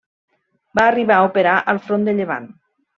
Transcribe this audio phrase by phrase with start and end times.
[0.79, 2.55] Va arribar a operar al front de Llevant.